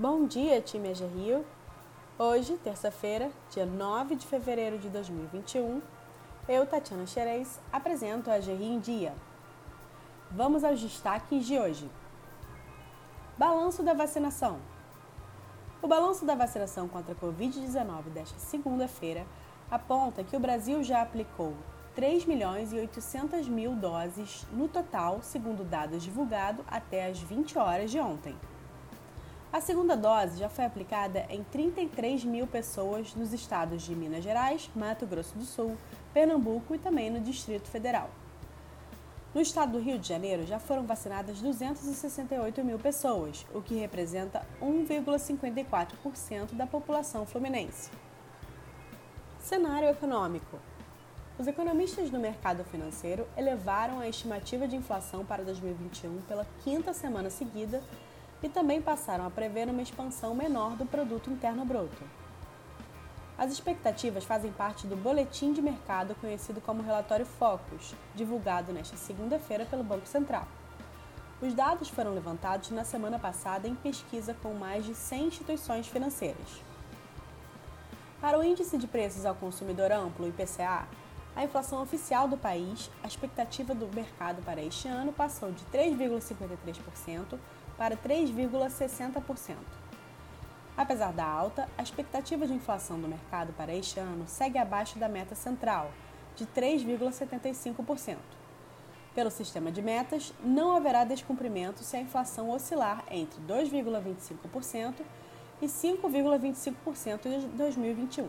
[0.00, 1.44] Bom dia, time AG Rio.
[2.18, 5.82] Hoje, terça-feira, dia 9 de fevereiro de 2021,
[6.48, 9.12] eu, Tatiana Xerez, apresento a AG Rio em Dia.
[10.30, 11.86] Vamos aos destaques de hoje.
[13.36, 14.58] Balanço da vacinação.
[15.82, 19.26] O balanço da vacinação contra a Covid-19 desta segunda-feira
[19.70, 21.52] aponta que o Brasil já aplicou
[21.94, 27.90] 3 milhões e 800 mil doses no total, segundo dados divulgados até as 20 horas
[27.90, 28.34] de ontem.
[29.52, 34.70] A segunda dose já foi aplicada em 33 mil pessoas nos estados de Minas Gerais,
[34.76, 35.76] Mato Grosso do Sul,
[36.14, 38.10] Pernambuco e também no Distrito Federal.
[39.34, 44.46] No estado do Rio de Janeiro já foram vacinadas 268 mil pessoas, o que representa
[44.62, 47.90] 1,54% da população fluminense.
[49.40, 50.60] Cenário econômico.
[51.36, 57.30] Os economistas do mercado financeiro elevaram a estimativa de inflação para 2021 pela quinta semana
[57.30, 57.82] seguida
[58.42, 62.02] e também passaram a prever uma expansão menor do produto interno bruto.
[63.36, 69.64] As expectativas fazem parte do boletim de mercado conhecido como relatório Focus, divulgado nesta segunda-feira
[69.64, 70.46] pelo Banco Central.
[71.40, 76.62] Os dados foram levantados na semana passada em pesquisa com mais de 100 instituições financeiras.
[78.20, 80.86] Para o índice de preços ao consumidor amplo, IPCA,
[81.34, 87.38] a inflação oficial do país, a expectativa do mercado para este ano passou de 3,53%
[87.80, 89.56] para 3,60%.
[90.76, 95.08] Apesar da alta, a expectativa de inflação do mercado para este ano segue abaixo da
[95.08, 95.90] meta central,
[96.36, 98.18] de 3,75%.
[99.14, 104.96] Pelo sistema de metas, não haverá descumprimento se a inflação oscilar entre 2,25%
[105.62, 108.28] e 5,25% em 2021.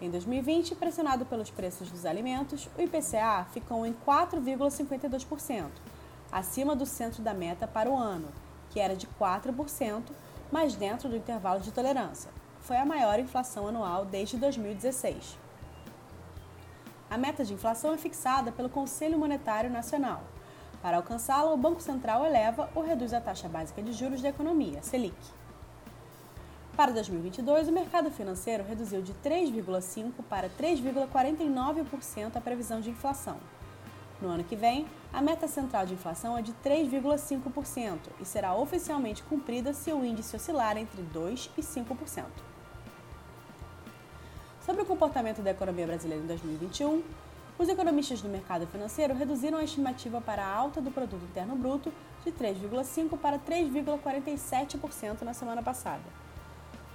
[0.00, 5.70] Em 2020, pressionado pelos preços dos alimentos, o IPCA ficou em 4,52%,
[6.34, 8.26] acima do centro da meta para o ano,
[8.70, 10.02] que era de 4%,
[10.50, 12.28] mas dentro do intervalo de tolerância.
[12.58, 15.38] Foi a maior inflação anual desde 2016.
[17.08, 20.24] A meta de inflação é fixada pelo Conselho Monetário Nacional.
[20.82, 24.82] Para alcançá-la, o Banco Central eleva ou reduz a taxa básica de juros da economia,
[24.82, 25.14] Selic.
[26.76, 33.38] Para 2022, o mercado financeiro reduziu de 3,5% para 3,49% a previsão de inflação.
[34.20, 39.22] No ano que vem, a meta central de inflação é de 3,5% e será oficialmente
[39.22, 42.24] cumprida se o índice oscilar entre 2% e 5%.
[44.64, 47.02] Sobre o comportamento da economia brasileira em 2021,
[47.58, 51.92] os economistas do mercado financeiro reduziram a estimativa para a alta do produto interno bruto
[52.24, 56.02] de 3,5 para 3,47% na semana passada.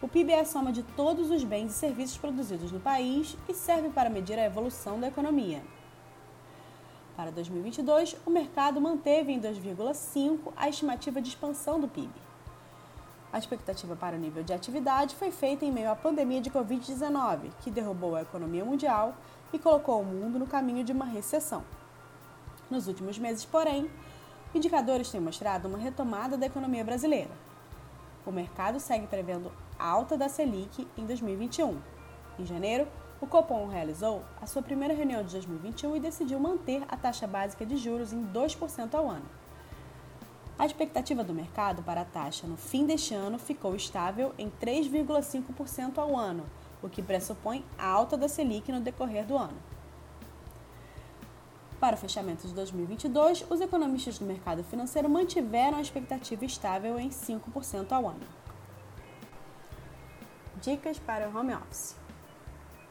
[0.00, 3.54] O PIB é a soma de todos os bens e serviços produzidos no país e
[3.54, 5.62] serve para medir a evolução da economia.
[7.16, 12.12] Para 2022, o mercado manteve em 2,5 a estimativa de expansão do PIB.
[13.32, 17.50] A expectativa para o nível de atividade foi feita em meio à pandemia de Covid-19,
[17.62, 19.16] que derrubou a economia mundial
[19.50, 21.64] e colocou o mundo no caminho de uma recessão.
[22.70, 23.90] Nos últimos meses, porém,
[24.54, 27.30] indicadores têm mostrado uma retomada da economia brasileira.
[28.26, 31.78] O mercado segue prevendo alta da Selic em 2021.
[32.38, 32.86] Em janeiro,
[33.20, 37.64] o Copom realizou a sua primeira reunião de 2021 e decidiu manter a taxa básica
[37.64, 39.24] de juros em 2% ao ano.
[40.58, 45.98] A expectativa do mercado para a taxa no fim deste ano ficou estável em 3,5%
[45.98, 46.44] ao ano,
[46.82, 49.56] o que pressupõe a alta da Selic no decorrer do ano.
[51.78, 57.10] Para o fechamento de 2022, os economistas do mercado financeiro mantiveram a expectativa estável em
[57.10, 58.26] 5% ao ano.
[60.62, 62.05] Dicas para o home office.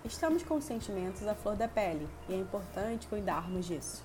[0.06, 4.04] Estamos com sentimentos à flor da pele e é importante cuidarmos disso.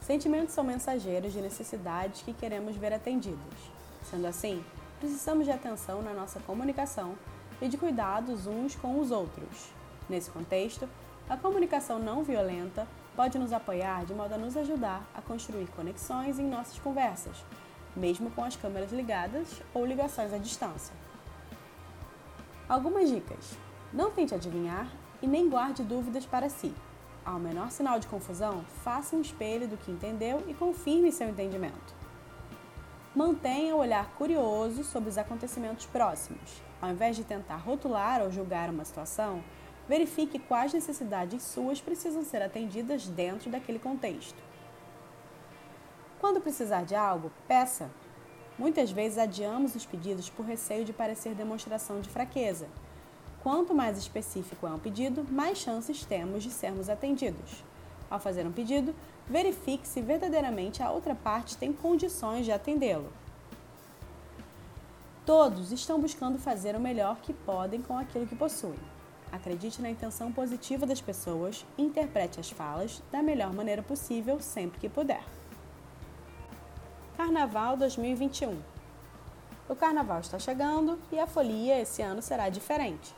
[0.00, 3.58] Sentimentos são mensageiros de necessidades que queremos ver atendidos.
[4.04, 4.64] Sendo assim,
[5.00, 7.16] precisamos de atenção na nossa comunicação
[7.60, 9.72] e de cuidados uns com os outros.
[10.08, 10.88] Nesse contexto,
[11.28, 16.38] a comunicação não violenta pode nos apoiar de modo a nos ajudar a construir conexões
[16.38, 17.44] em nossas conversas,
[17.96, 20.94] mesmo com as câmeras ligadas ou ligações à distância.
[22.68, 23.56] Algumas dicas:
[23.92, 24.88] não tente adivinhar
[25.22, 26.74] e nem guarde dúvidas para si.
[27.24, 31.94] Ao menor sinal de confusão, faça um espelho do que entendeu e confirme seu entendimento.
[33.14, 36.62] Mantenha o olhar curioso sobre os acontecimentos próximos.
[36.80, 39.42] Ao invés de tentar rotular ou julgar uma situação,
[39.88, 44.40] verifique quais necessidades suas precisam ser atendidas dentro daquele contexto.
[46.20, 47.90] Quando precisar de algo, peça,
[48.58, 52.68] Muitas vezes adiamos os pedidos por receio de parecer demonstração de fraqueza.
[53.46, 57.62] Quanto mais específico é um pedido, mais chances temos de sermos atendidos.
[58.10, 58.92] Ao fazer um pedido,
[59.24, 63.08] verifique se verdadeiramente a outra parte tem condições de atendê-lo.
[65.24, 68.80] Todos estão buscando fazer o melhor que podem com aquilo que possuem.
[69.30, 74.88] Acredite na intenção positiva das pessoas interprete as falas da melhor maneira possível sempre que
[74.88, 75.22] puder.
[77.16, 78.58] Carnaval 2021
[79.68, 83.14] O carnaval está chegando e a folia esse ano será diferente.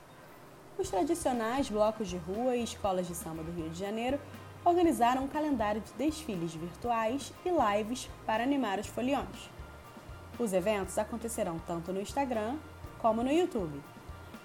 [0.78, 4.20] Os tradicionais blocos de rua e escolas de samba do Rio de Janeiro
[4.64, 9.50] organizaram um calendário de desfiles virtuais e lives para animar os foliões.
[10.38, 12.56] Os eventos acontecerão tanto no Instagram
[13.00, 13.82] como no YouTube.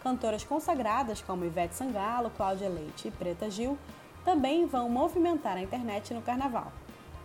[0.02, 3.78] Cantoras consagradas como Ivete Sangalo, Cláudia Leite e Preta Gil
[4.26, 6.72] também vão movimentar a internet no carnaval.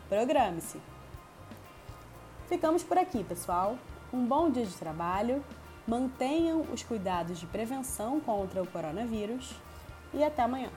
[0.09, 0.79] Programe-se!
[2.47, 3.79] Ficamos por aqui, pessoal.
[4.13, 5.43] Um bom dia de trabalho,
[5.89, 9.55] mantenham os cuidados de prevenção contra o coronavírus
[10.13, 10.69] e até amanhã.